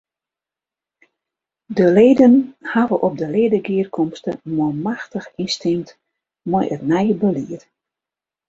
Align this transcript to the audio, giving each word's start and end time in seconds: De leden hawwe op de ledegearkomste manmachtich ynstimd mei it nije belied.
De 1.65 1.91
leden 1.93 2.55
hawwe 2.61 2.99
op 3.07 3.13
de 3.21 3.27
ledegearkomste 3.35 4.31
manmachtich 4.59 5.27
ynstimd 5.43 5.89
mei 6.51 6.65
it 6.75 6.81
nije 6.91 7.15
belied. 7.23 7.63